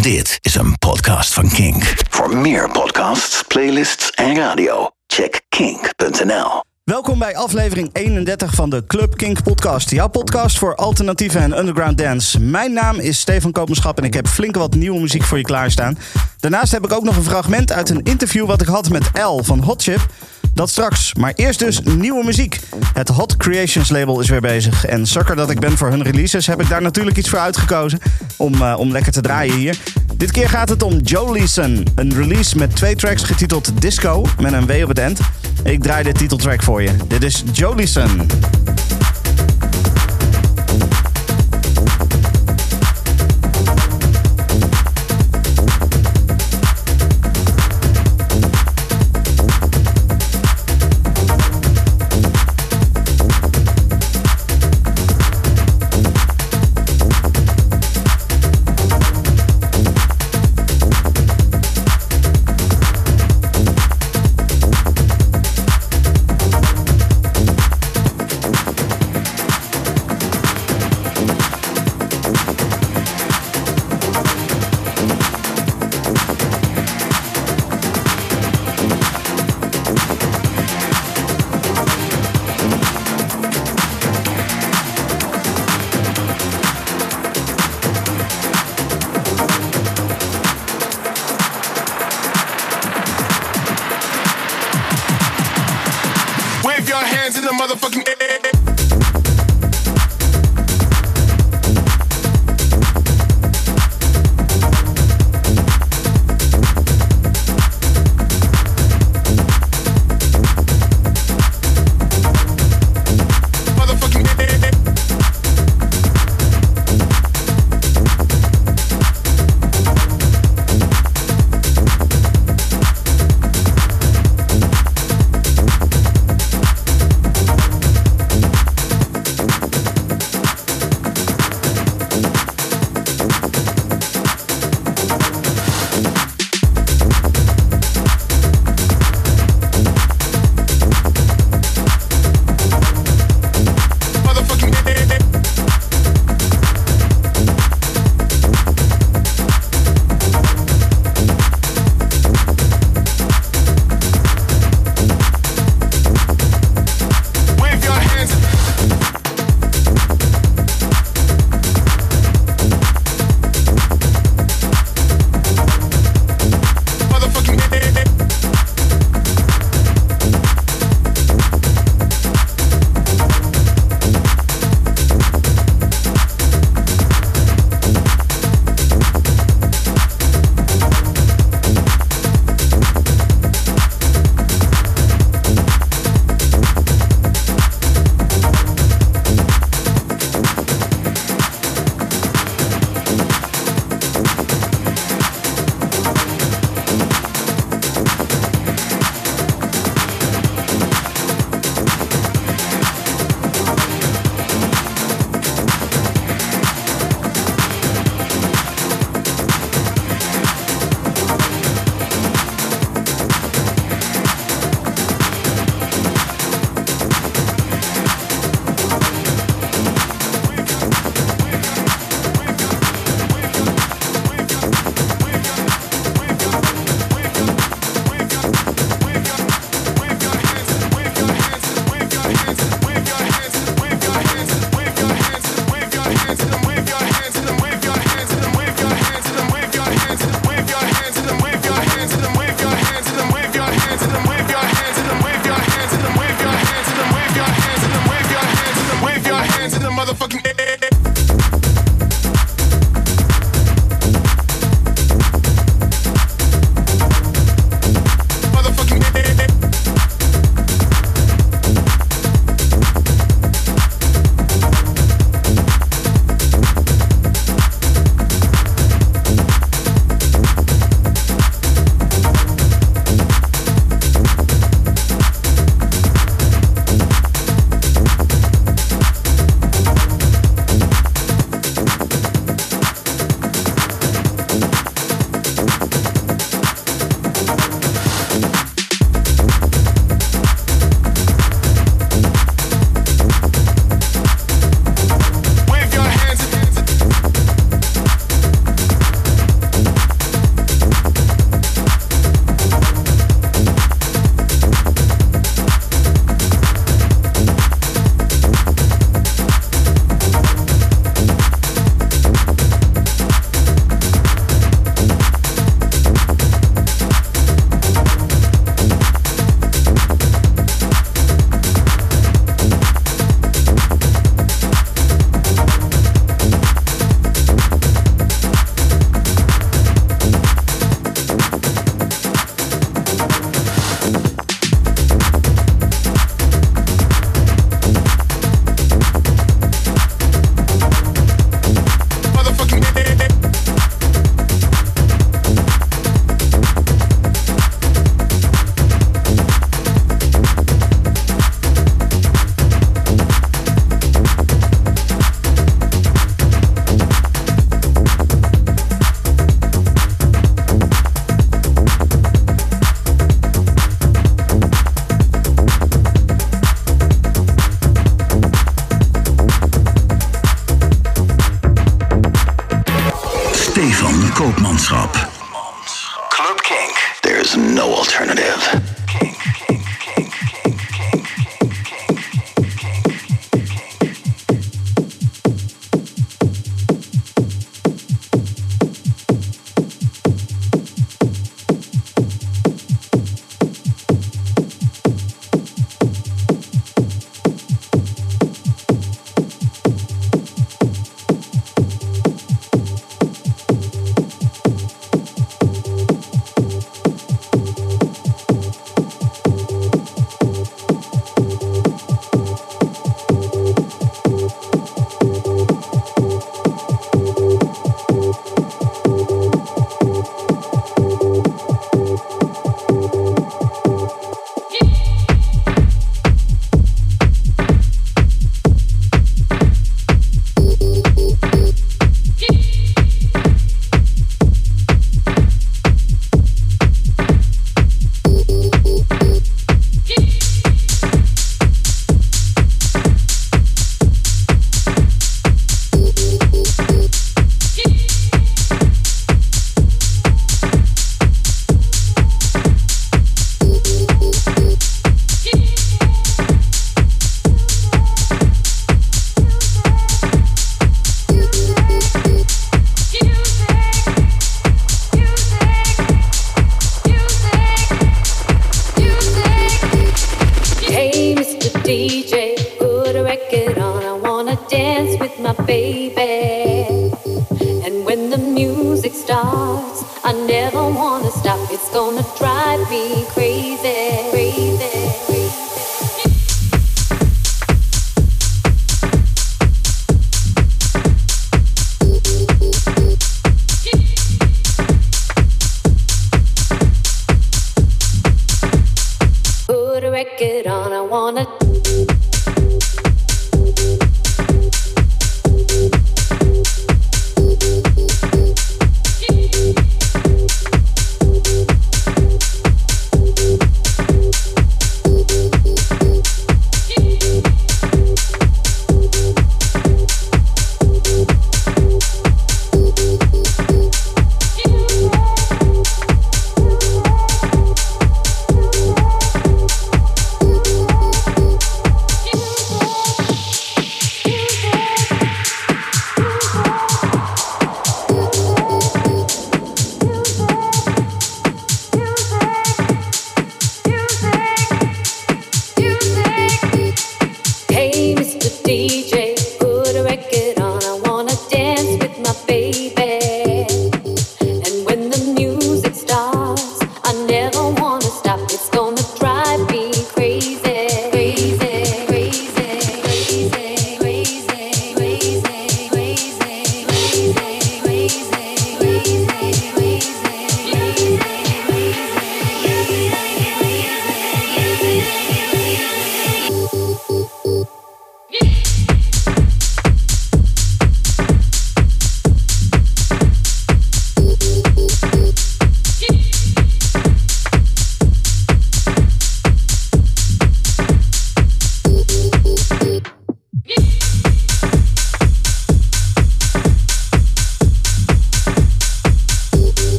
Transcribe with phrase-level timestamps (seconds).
[0.00, 1.94] Dit is een podcast van Kink.
[2.08, 6.62] Voor meer podcasts, playlists en radio, check kink.nl.
[6.84, 9.90] Welkom bij aflevering 31 van de Club Kink podcast.
[9.90, 12.40] Jouw podcast voor alternatieve en underground dance.
[12.40, 15.98] Mijn naam is Stefan Kopenschap en ik heb flink wat nieuwe muziek voor je klaarstaan.
[16.38, 19.42] Daarnaast heb ik ook nog een fragment uit een interview wat ik had met L
[19.42, 20.06] van Hot Chip.
[20.54, 21.14] Dat straks.
[21.14, 22.60] Maar eerst dus nieuwe muziek.
[22.94, 24.86] Het Hot Creations label is weer bezig.
[24.86, 27.98] En sukker dat ik ben voor hun releases heb ik daar natuurlijk iets voor uitgekozen.
[28.36, 29.78] Om, uh, om lekker te draaien hier.
[30.16, 31.86] Dit keer gaat het om Joe Leeson.
[31.94, 34.26] Een release met twee tracks getiteld Disco.
[34.40, 35.20] Met een W op het eind.
[35.64, 36.90] Ik draai de titeltrack voor je.
[37.08, 38.26] Dit is Joe Leeson.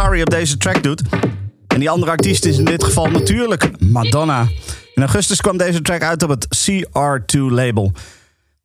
[0.00, 1.02] Cesari op deze track doet.
[1.66, 4.48] En die andere artiest is in dit geval natuurlijk Madonna.
[4.94, 7.92] In augustus kwam deze track uit op het CR2 label.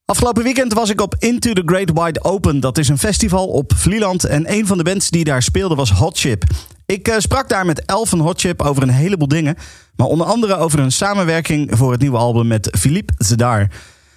[0.05, 2.59] Afgelopen weekend was ik op Into the Great Wide Open.
[2.59, 4.23] Dat is een festival op Vlieland.
[4.23, 6.43] En een van de bands die daar speelde was Hot Chip.
[6.85, 9.55] Ik uh, sprak daar met Elf van Hot Chip over een heleboel dingen.
[9.95, 13.67] Maar onder andere over een samenwerking voor het nieuwe album met Philippe Zedar.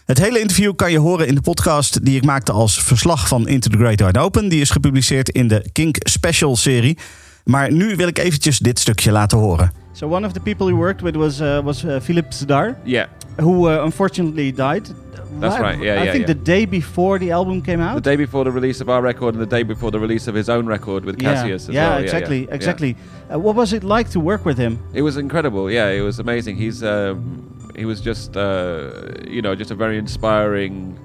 [0.08, 3.48] Het hele interview kan je horen in de podcast die ik maakte als verslag van
[3.48, 4.48] Into the Great Wide Open.
[4.48, 6.98] Die is gepubliceerd in de Kink Special serie.
[7.44, 9.72] Maar nu wil ik eventjes dit stukje laten horen.
[9.92, 12.76] So one of the people you worked with was uh, was uh, Philippe Zedar.
[12.84, 13.06] Yeah.
[13.36, 14.94] Who uh, unfortunately died.
[15.40, 15.82] That's right.
[15.82, 16.12] Yeah, I yeah.
[16.12, 16.36] think yeah.
[16.36, 17.94] the day before the album came out.
[17.94, 20.34] The day before the release of our record, and the day before the release of
[20.34, 21.68] his own record with Cassius yeah.
[21.68, 22.02] as yeah, well.
[22.02, 22.96] Exactly, yeah, exactly.
[23.30, 24.78] Uh, what was it like to work with him?
[24.92, 25.70] It was incredible.
[25.70, 26.56] Yeah, it was amazing.
[26.56, 28.90] He's um, he was just uh,
[29.26, 30.98] you know just a very inspiring,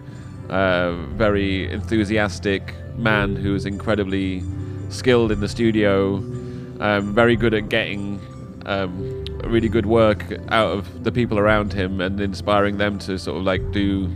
[0.50, 4.44] uh, very enthusiastic man who was incredibly
[4.90, 6.16] skilled in the studio,
[6.80, 8.20] um, very good at getting.
[8.66, 13.36] Um, really good work out of the people around him and inspiring them to sort
[13.36, 14.08] of like do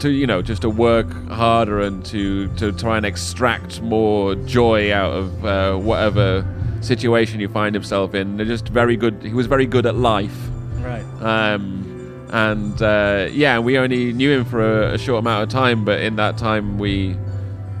[0.00, 4.92] to you know just to work harder and to to try and extract more joy
[4.92, 6.44] out of uh, whatever
[6.80, 10.50] situation you find himself in they're just very good he was very good at life
[10.82, 15.48] right um, and uh, yeah we only knew him for a, a, short amount of
[15.48, 17.16] time but in that time we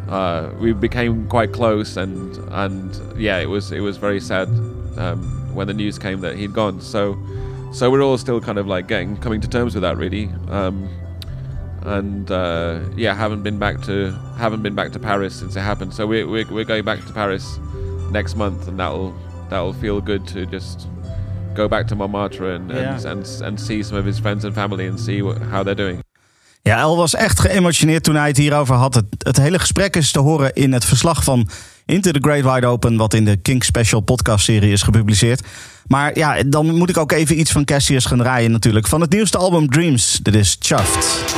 [0.08, 4.48] uh, we became quite close and and yeah it was it was very sad
[4.98, 6.80] um, when the news came that he'd gone.
[6.80, 7.18] So,
[7.72, 10.30] so we're all still kind of like getting coming to terms with that really.
[10.48, 10.88] Um,
[11.82, 15.94] and uh, yeah, haven't been back to haven't been back to Paris since it happened.
[15.94, 17.58] So we're, we're, we're going back to Paris
[18.10, 19.14] next month, and that'll
[19.48, 20.88] that'll feel good to just
[21.58, 22.90] go back to Montmartre and, Yeah.
[22.90, 25.74] and, and and see some of his friends and family and see what, how they're
[25.74, 26.02] doing.
[26.62, 28.94] Ja, El was echt geëmotioneerd toen hij het hierover had.
[28.94, 31.48] Het, het hele gesprek is te horen in het verslag van
[31.86, 35.42] Into the Great Wide Open, wat in de King Special podcast serie is gepubliceerd.
[35.86, 38.86] Maar ja, dan moet ik ook even iets van Cassius gaan draaien natuurlijk.
[38.86, 41.34] Van het nieuwste album Dreams, dit is Chuffed.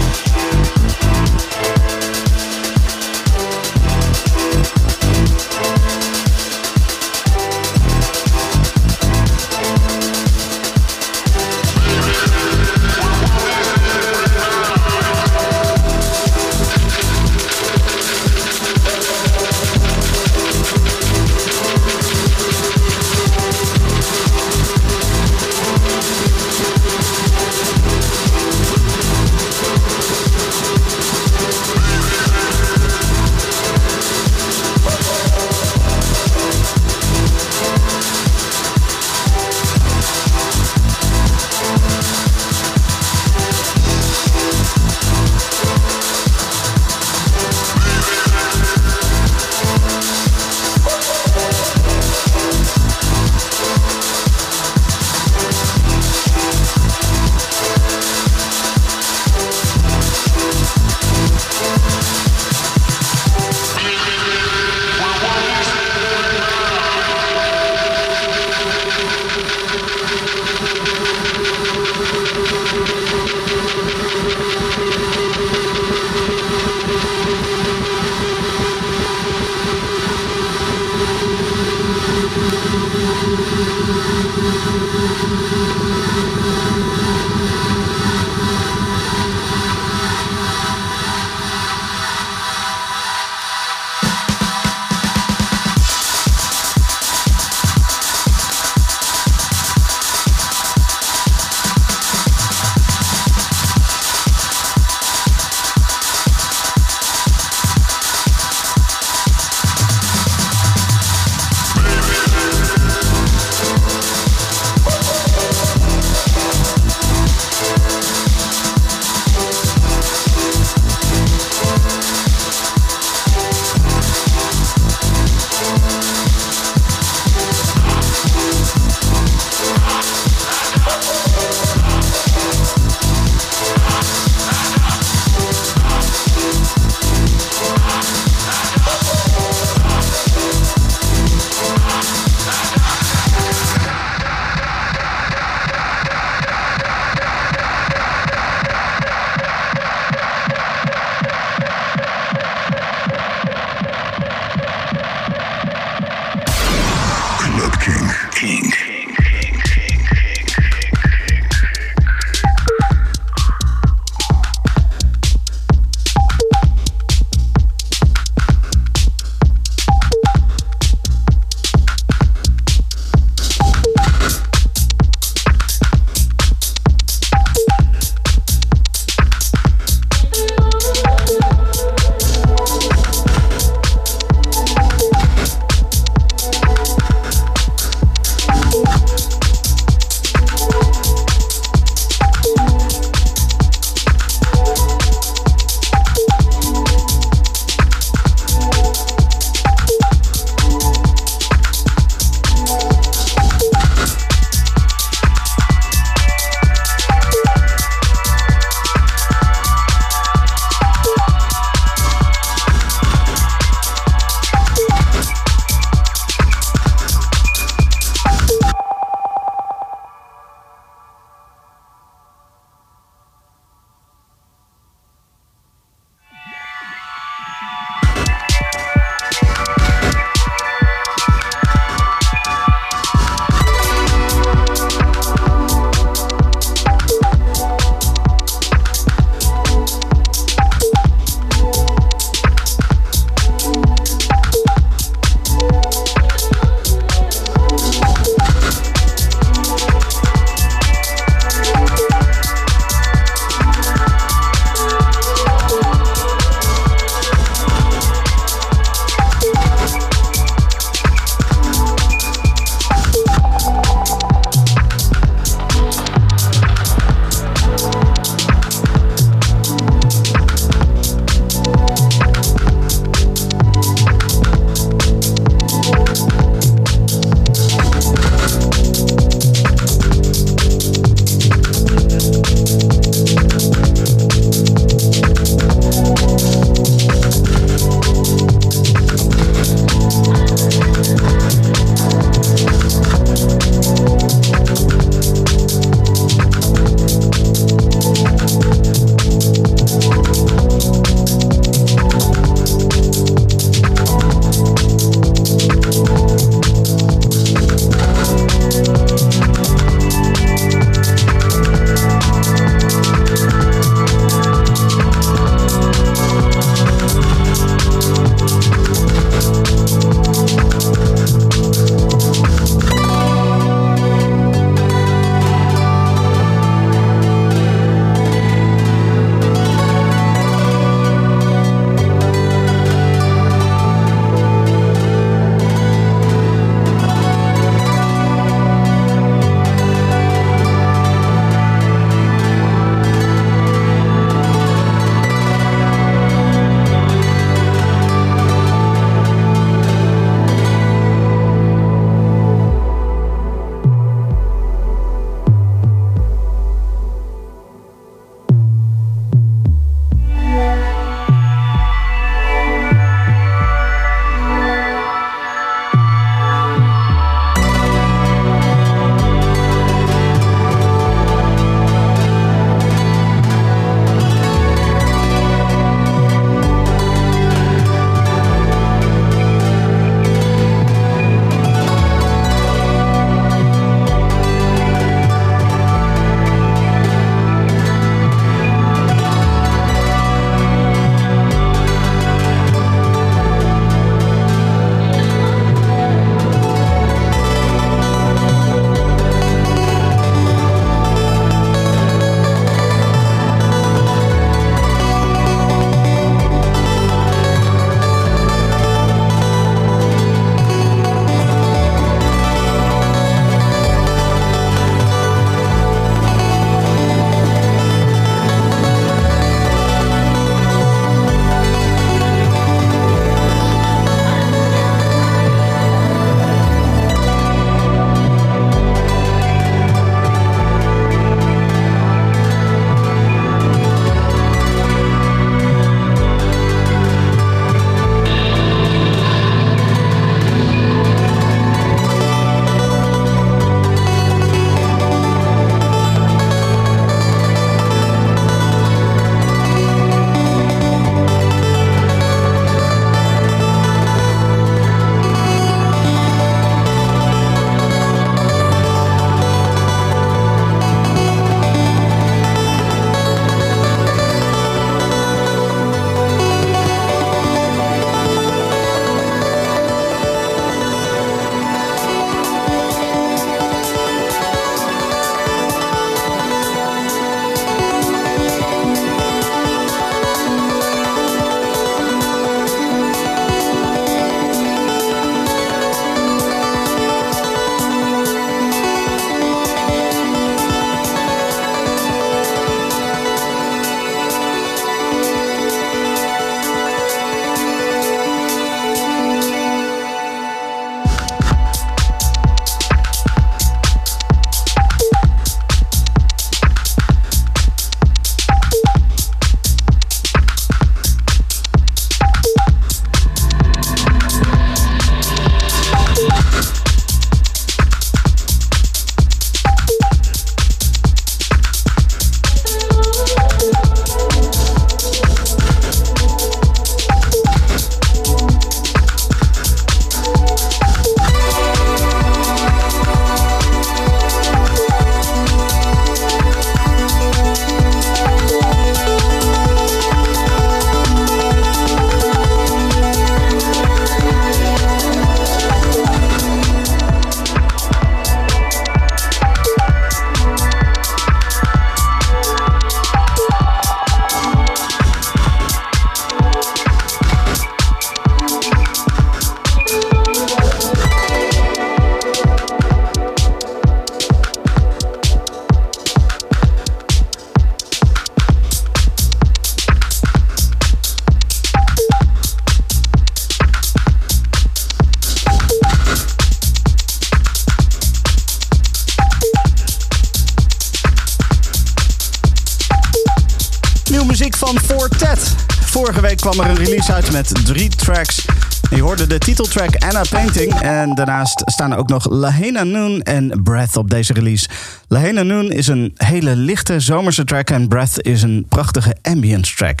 [586.56, 588.44] Kwam er een release uit met drie tracks.
[588.90, 590.80] Je hoorde de titeltrack Anna Painting.
[590.80, 594.68] En daarnaast staan er ook nog Lahena Noon en Breath op deze release.
[595.08, 597.70] Lahena Noon is een hele lichte zomerse track.
[597.70, 600.00] En Breath is een prachtige ambience track.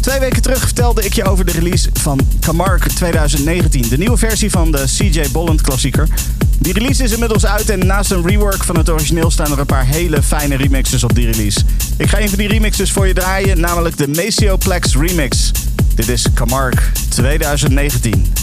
[0.00, 3.88] Twee weken terug vertelde ik je over de release van Camargue 2019.
[3.88, 6.08] De nieuwe versie van de CJ Bolland klassieker.
[6.58, 9.66] Die release is inmiddels uit en naast een rework van het origineel staan er een
[9.66, 11.60] paar hele fijne remixes op die release.
[11.96, 15.50] Ik ga een van die remixes voor je draaien, namelijk de Macioplex remix.
[15.98, 18.37] Dit is Camargue 2019.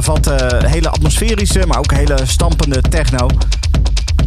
[0.00, 3.26] Bevat uh, hele atmosferische, maar ook hele stampende techno.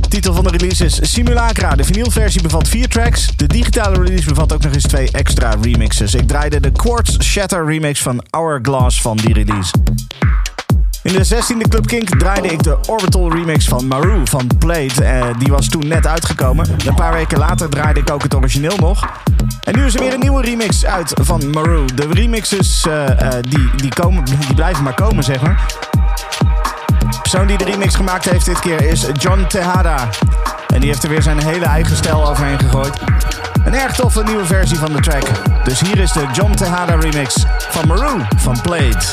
[0.09, 1.75] Titel van de release is Simulacra.
[1.75, 3.27] De vinylversie bevat vier tracks.
[3.35, 6.13] De digitale release bevat ook nog eens twee extra remixes.
[6.13, 9.71] Ik draaide de Quartz Shatter remix van Hourglass van die release.
[11.03, 15.03] In de 16e Club Kink draaide ik de Orbital remix van Maru van Plate.
[15.03, 16.69] Eh, die was toen net uitgekomen.
[16.85, 19.09] Een paar weken later draaide ik ook het origineel nog.
[19.63, 21.85] En nu is er weer een nieuwe remix uit van Maru.
[21.95, 25.65] De remixes uh, uh, die, die, komen, die blijven maar komen, zeg maar.
[26.99, 30.09] De persoon die de remix gemaakt heeft dit keer is John Tejada.
[30.67, 32.93] En die heeft er weer zijn hele eigen stijl overheen gegooid.
[33.65, 35.23] Een erg toffe nieuwe versie van de track.
[35.63, 39.05] Dus hier is de John Tejada remix van Maru van Plate.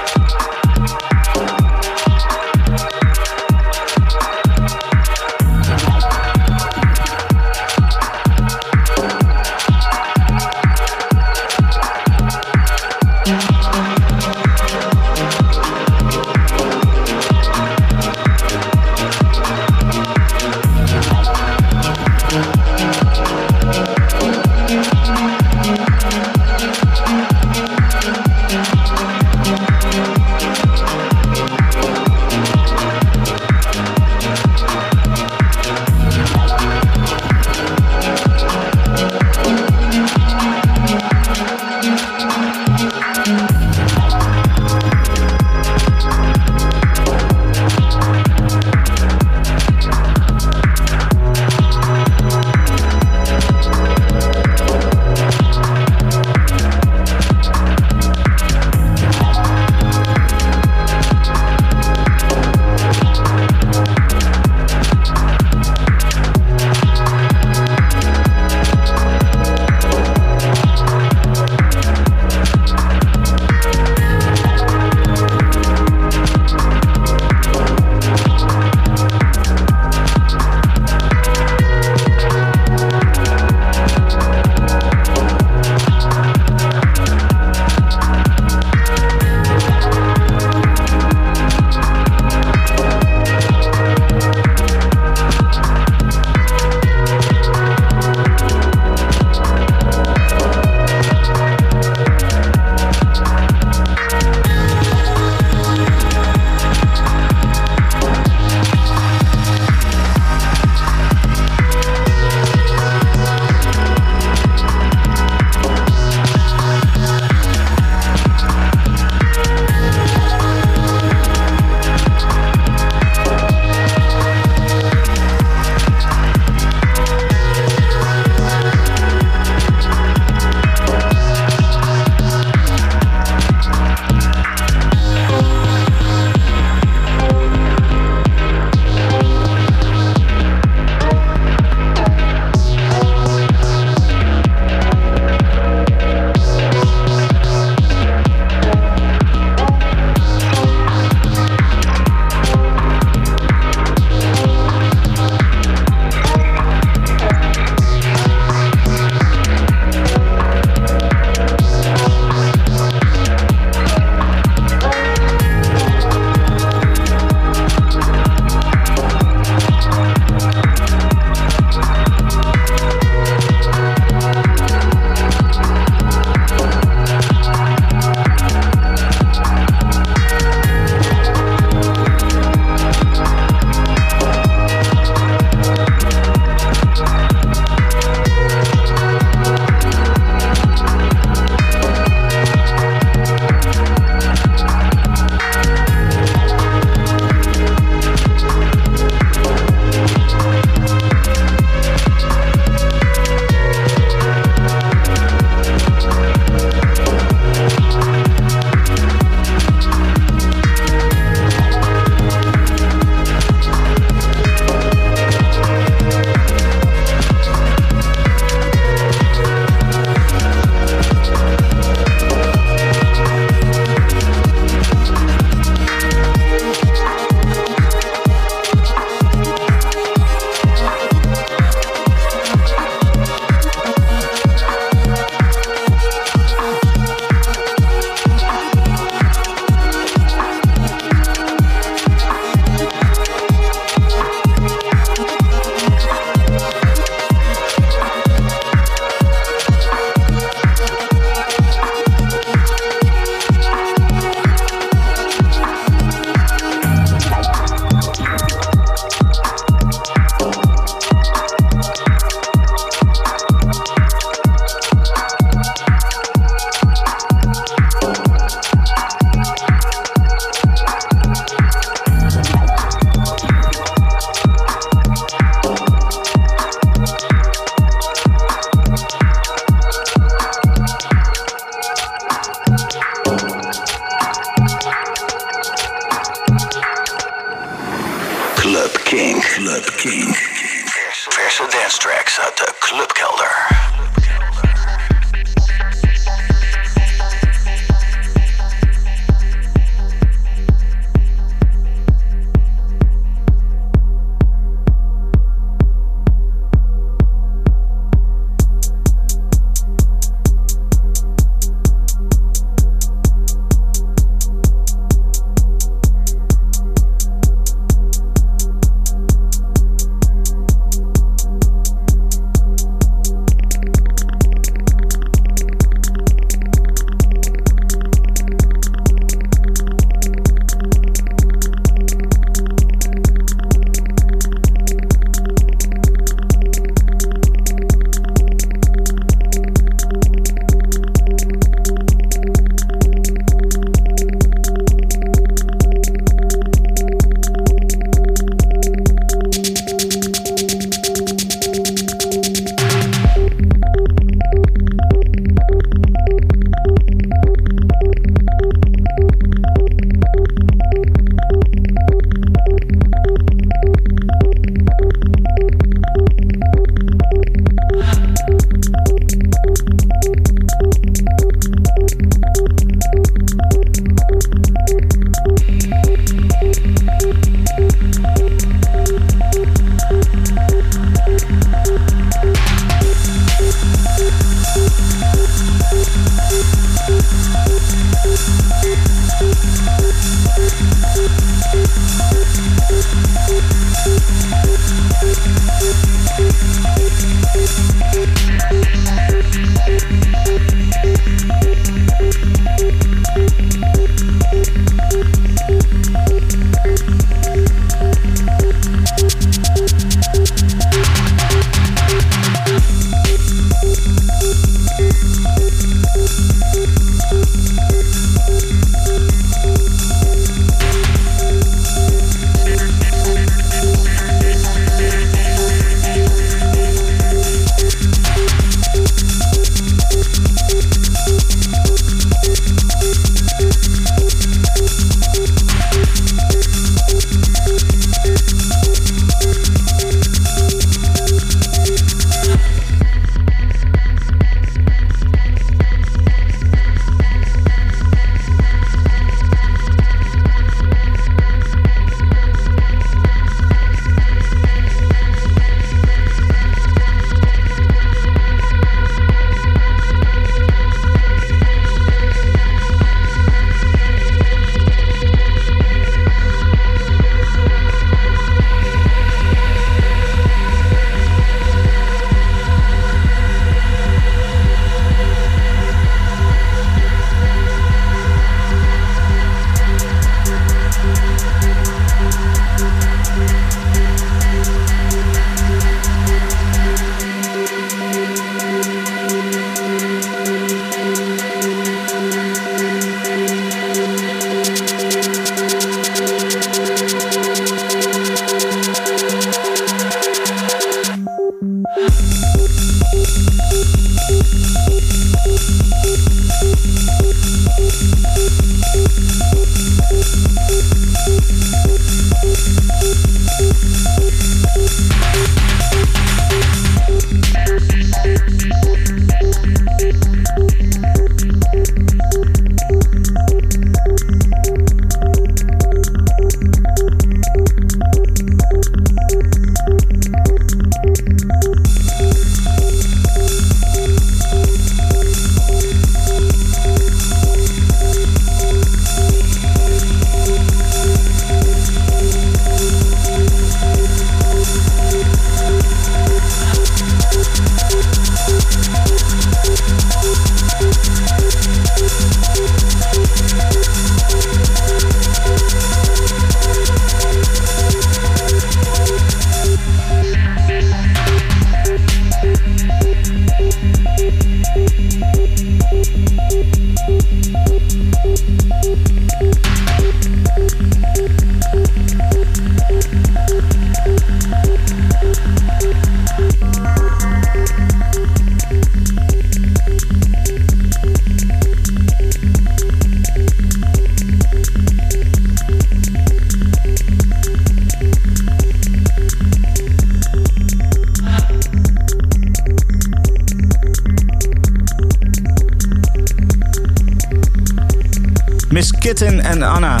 [599.66, 600.00] Anna.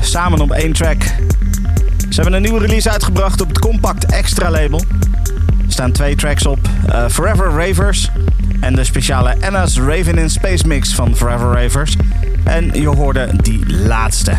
[0.00, 1.02] Samen op één track.
[2.08, 4.82] Ze hebben een nieuwe release uitgebracht op het Compact Extra label.
[5.66, 6.58] Er staan twee tracks op.
[6.88, 8.10] Uh, Forever Ravers
[8.60, 11.96] en de speciale Anna's Raven in Space mix van Forever Ravers.
[12.44, 14.30] En je hoorde die laatste.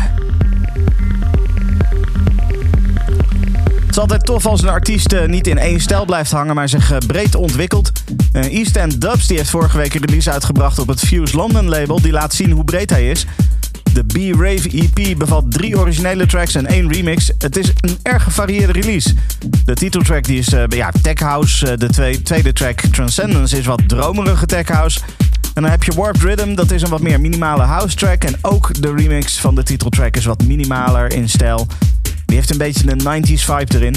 [3.86, 6.68] Het is altijd tof als een artiest eh, niet in één stijl blijft hangen, maar
[6.68, 7.92] zich eh, breed ontwikkelt.
[8.32, 12.00] East End Dubs die heeft vorige week een release uitgebracht op het Fuse London label.
[12.00, 13.26] Die laat zien hoe breed hij is.
[13.92, 17.30] De B-Rave EP bevat drie originele tracks en één remix.
[17.38, 19.14] Het is een erg gevarieerde release.
[19.64, 21.76] De titeltrack die is uh, ja, tech house.
[21.76, 25.00] de tweede track Transcendence is wat dromerige tech house.
[25.54, 28.24] En dan heb je Warped Rhythm, dat is een wat meer minimale house track.
[28.24, 31.66] En ook de remix van de titeltrack is wat minimaler in stijl.
[32.26, 33.94] Die heeft een beetje een 90s vibe erin.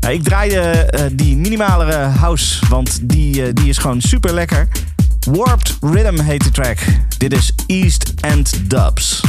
[0.00, 4.68] Nou, ik draaide uh, die minimalere house, want die, die is gewoon super lekker.
[5.30, 6.78] Warped Rhythm heet de track.
[7.18, 9.20] Dit is East End Dubs.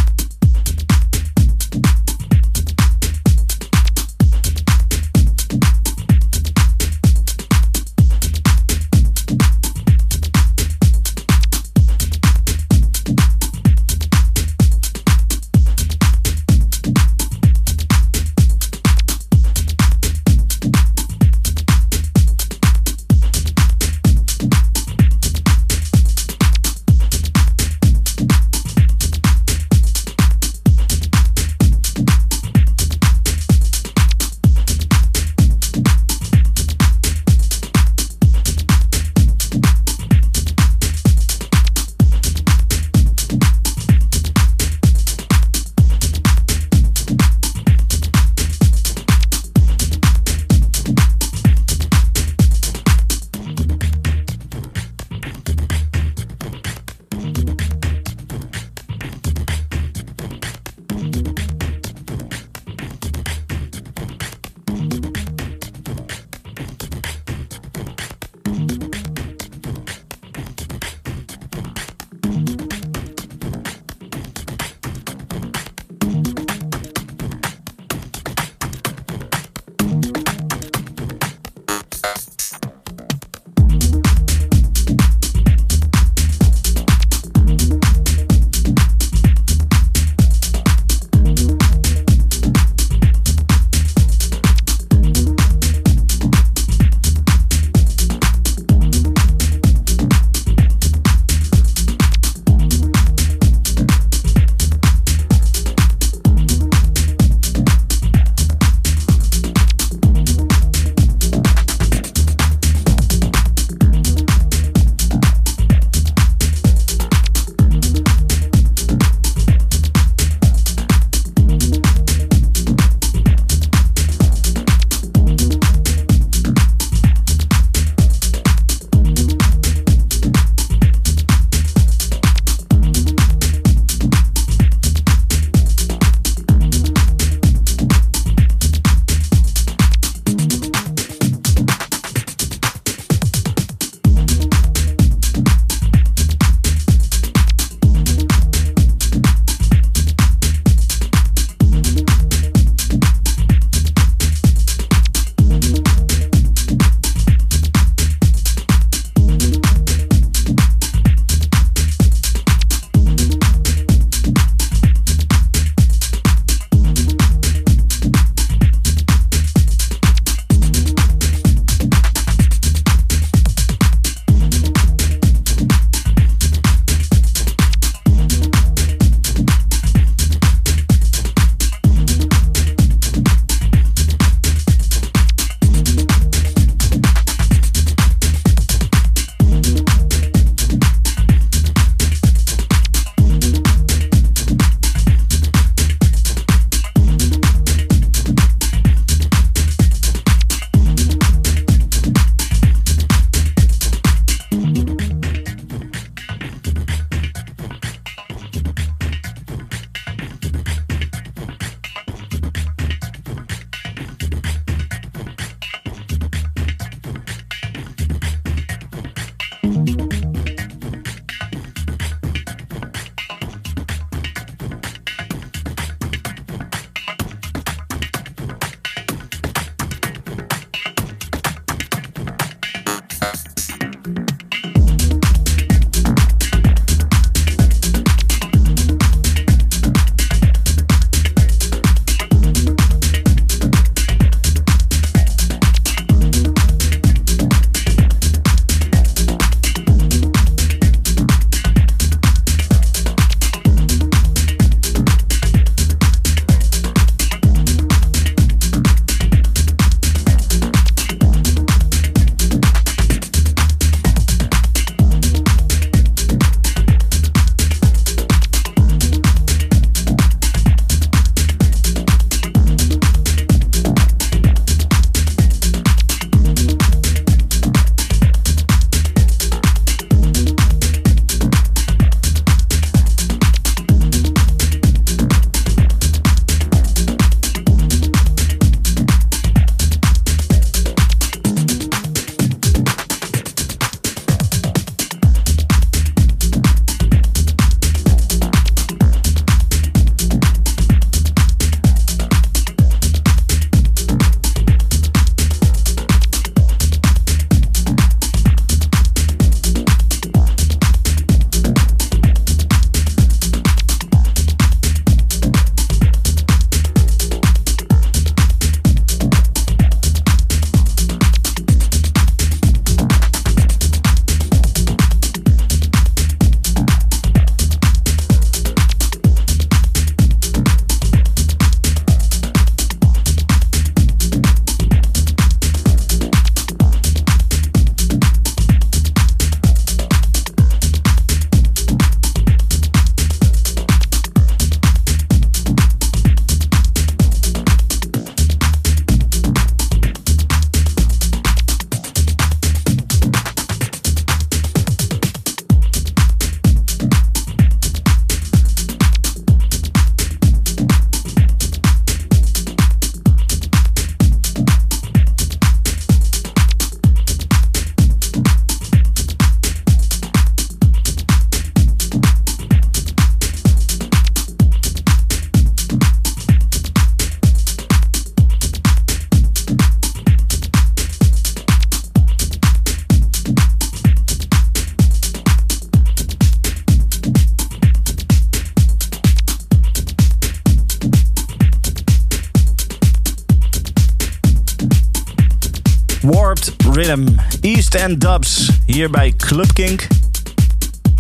[397.62, 400.02] East End Dubs, hier bij Club Kink.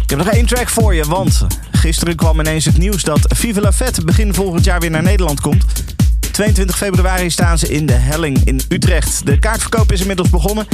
[0.03, 3.61] Ik heb nog één track voor je, want gisteren kwam ineens het nieuws dat Vive
[3.61, 5.65] la Fête begin volgend jaar weer naar Nederland komt.
[6.31, 9.25] 22 februari staan ze in de Helling in Utrecht.
[9.25, 10.67] De kaartverkoop is inmiddels begonnen.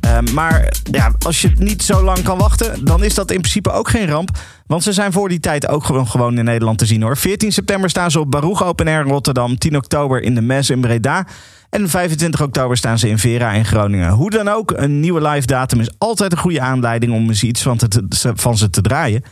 [0.00, 3.70] Ehm, maar ja, als je niet zo lang kan wachten, dan is dat in principe
[3.70, 4.38] ook geen ramp.
[4.70, 7.16] Want ze zijn voor die tijd ook gewoon, in Nederland te zien hoor.
[7.16, 9.58] 14 september staan ze op Baruch Open Air in Rotterdam.
[9.58, 11.26] 10 oktober in de Mes in Breda.
[11.70, 14.10] En 25 oktober staan ze in Vera in Groningen.
[14.10, 17.62] Hoe dan ook, een nieuwe live datum is altijd een goede aanleiding om eens iets
[17.62, 19.22] van, ze te draaien.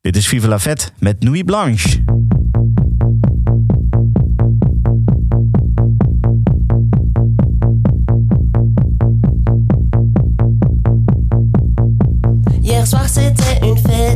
[0.00, 2.02] Dit is Viva la Fête met Nuit Blanche.
[12.60, 13.08] Hier soir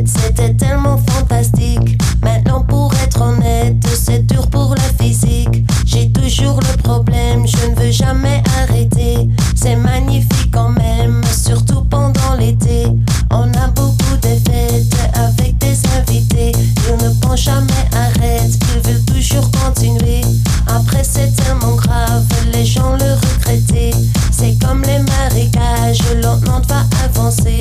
[0.06, 2.00] c'était tellement fantastique.
[2.22, 5.64] Maintenant pour être honnête, c'est dur pour la physique.
[5.84, 9.28] J'ai toujours le problème, je ne veux jamais arrêter.
[9.54, 12.86] C'est magnifique quand même, surtout pendant l'été.
[13.30, 16.52] On a beaucoup de fêtes avec des invités.
[16.88, 20.22] Ils ne pensent jamais arrête, ils veulent toujours continuer.
[20.66, 23.94] Après c'est tellement grave, les gens le regrettaient.
[24.30, 27.60] C'est comme les marécages, lentement va avancer.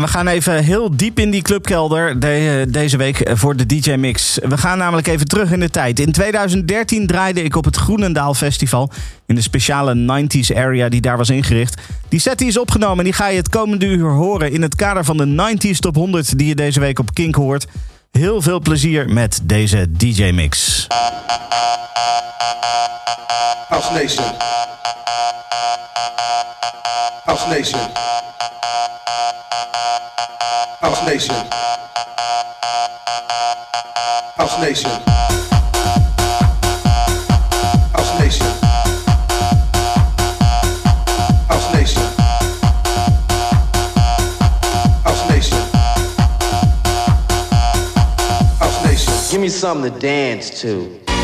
[0.00, 4.38] We gaan even heel diep in die clubkelder de- deze week voor de DJ Mix.
[4.42, 6.00] We gaan namelijk even terug in de tijd.
[6.00, 8.90] In 2013 draaide ik op het Groenendaal Festival
[9.26, 11.80] in de speciale 90s area die daar was ingericht.
[12.08, 14.74] Die set die is opgenomen en die ga je het komende uur horen in het
[14.74, 17.66] kader van de 90s Top 100 die je deze week op Kink hoort.
[18.18, 20.86] Heel veel plezier met deze DJ Mix.
[23.68, 24.24] House Nation.
[27.24, 27.80] House Nation.
[30.80, 31.36] House Nation.
[34.36, 34.92] House Nation.
[49.44, 51.23] Me something to dance to.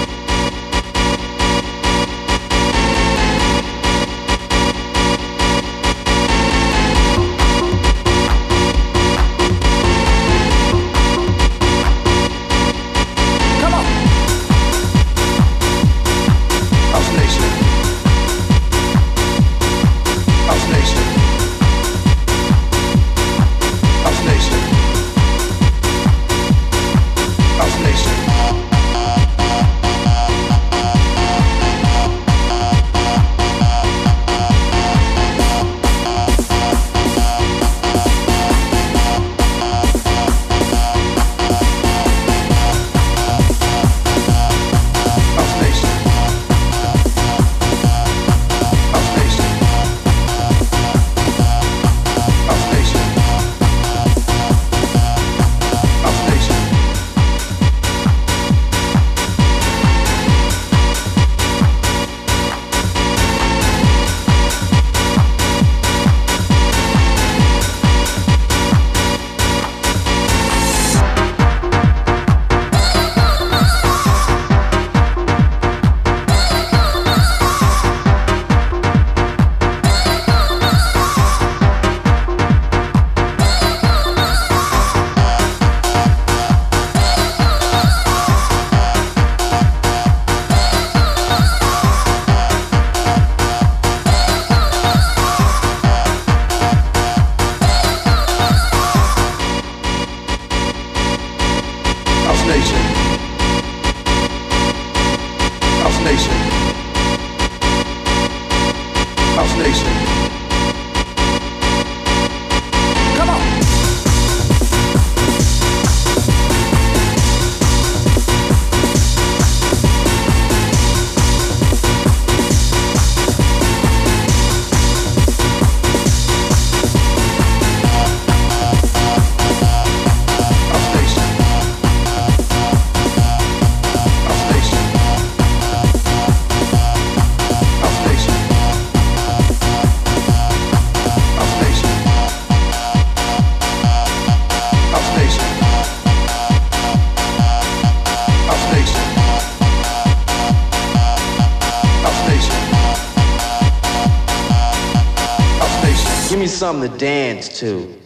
[157.30, 157.99] hands to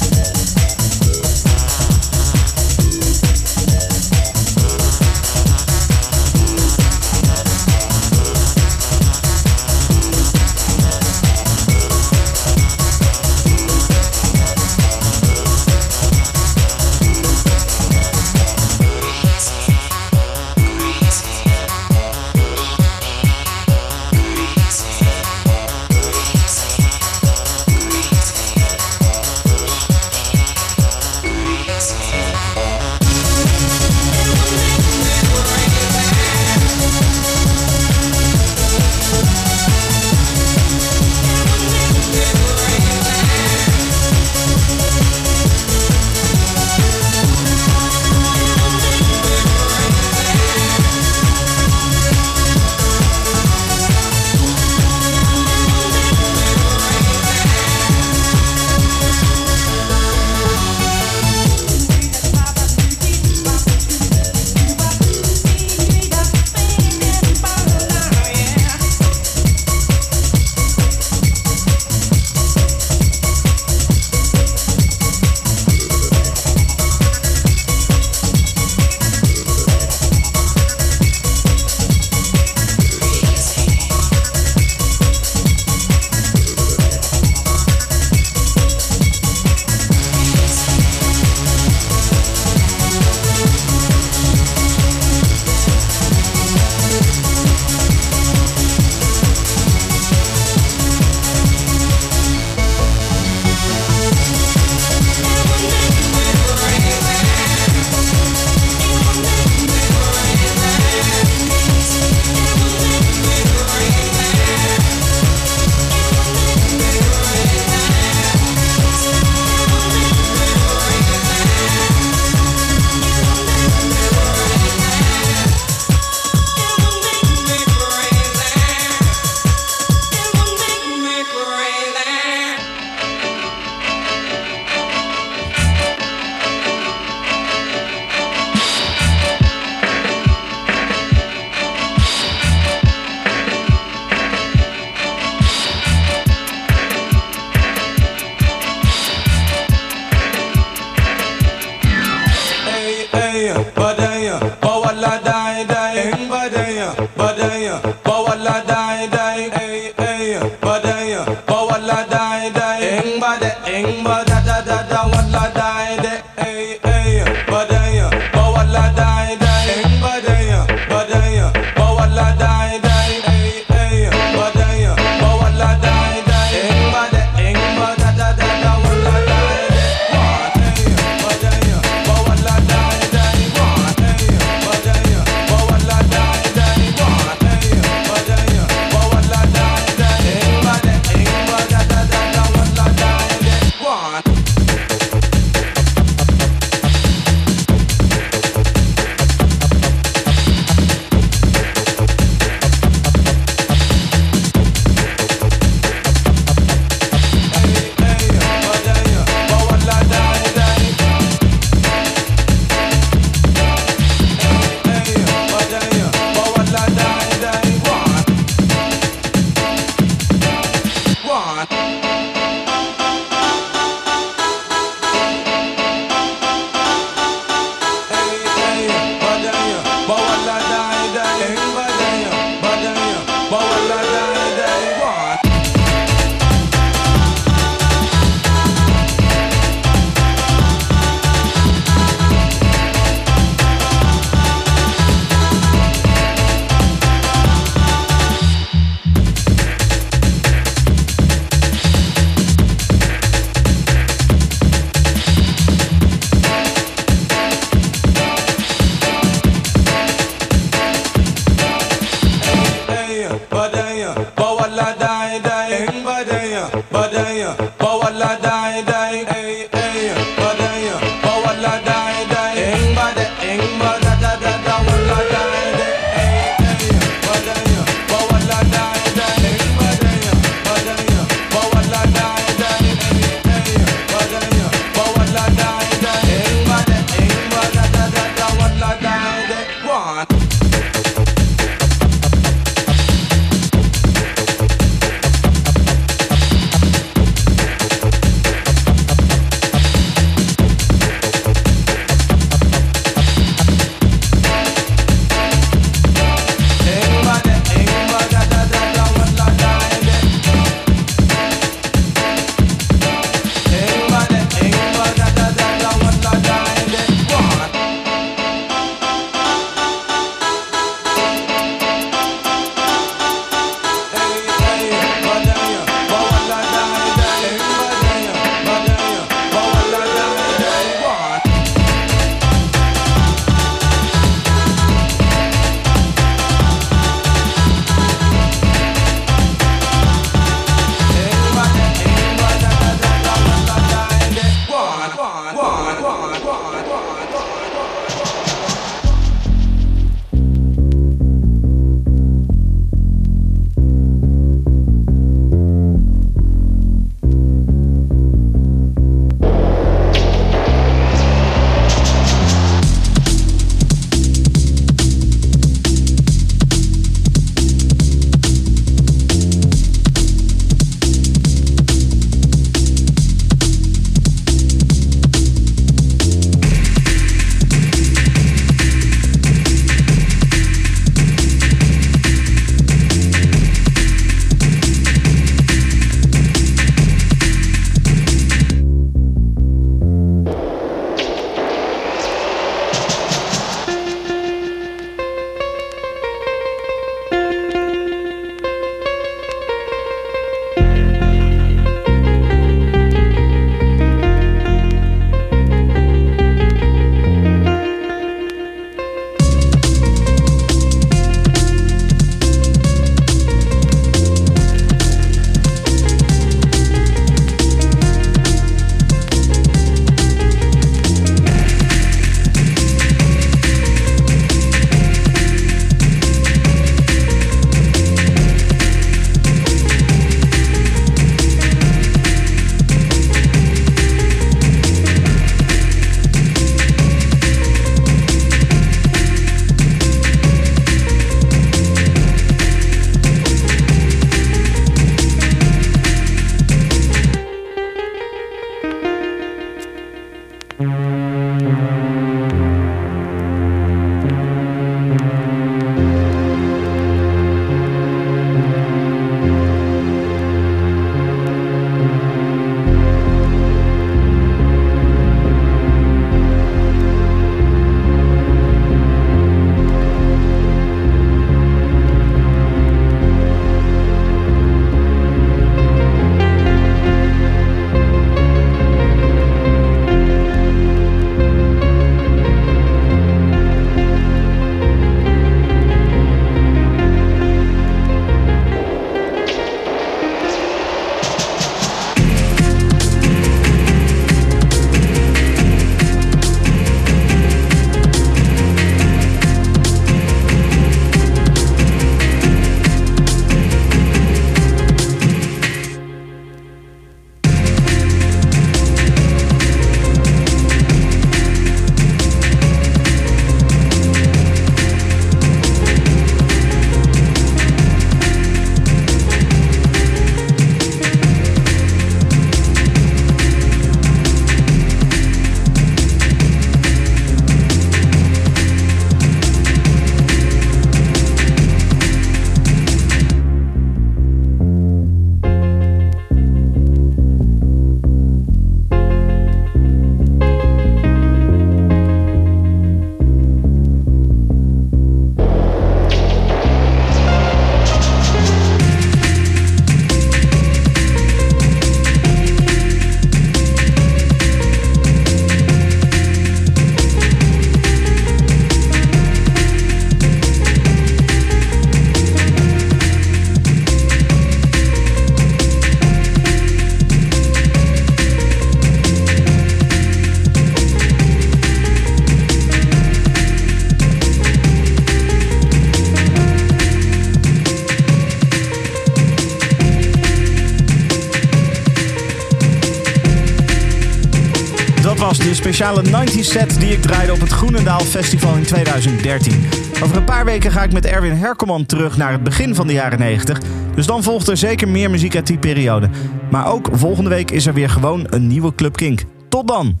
[586.18, 589.68] 90 set die ik draaide op het Groenendaal Festival in 2013.
[590.02, 592.92] Over een paar weken ga ik met Erwin Herkomman terug naar het begin van de
[592.92, 593.60] jaren 90.
[593.94, 596.10] Dus dan volgt er zeker meer muziek uit die periode.
[596.50, 599.22] Maar ook volgende week is er weer gewoon een nieuwe Club Kink.
[599.48, 600.00] Tot dan!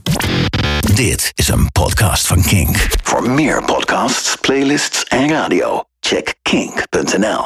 [0.94, 2.86] Dit is een podcast van Kink.
[3.02, 7.44] Voor meer podcasts, playlists en radio, check kink.nl.